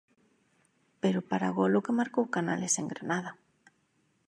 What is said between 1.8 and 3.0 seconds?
que marcou Canales en